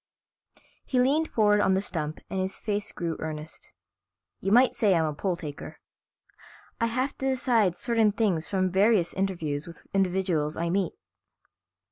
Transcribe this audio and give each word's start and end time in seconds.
He 0.83 0.99
leaned 0.99 1.27
forward 1.29 1.59
on 1.61 1.75
the 1.75 1.79
stump 1.79 2.21
and 2.27 2.39
his 2.39 2.57
face 2.57 2.91
grew 2.91 3.17
earnest. 3.19 3.71
"You 4.39 4.51
might 4.51 4.73
say 4.73 4.95
I'm 4.95 5.05
a 5.05 5.13
poll 5.13 5.35
taker. 5.35 5.77
I 6.79 6.87
have 6.87 7.15
to 7.19 7.27
decide 7.27 7.77
certain 7.77 8.11
things 8.11 8.47
from 8.47 8.71
various 8.71 9.13
interviews 9.13 9.67
with 9.67 9.85
individuals 9.93 10.57
I 10.57 10.71
meet." 10.71 10.93